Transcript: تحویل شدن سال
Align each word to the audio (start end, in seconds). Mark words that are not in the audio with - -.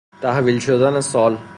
تحویل 0.21 0.59
شدن 0.59 0.99
سال 1.01 1.37